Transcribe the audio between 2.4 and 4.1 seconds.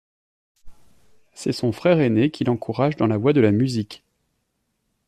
l'encourage dans la voie de la musique.